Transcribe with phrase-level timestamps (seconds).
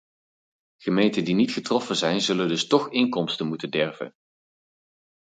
[0.77, 4.13] Gemeenten die niet getroffen zijn, zullen dus toch inkomsten moeten derven.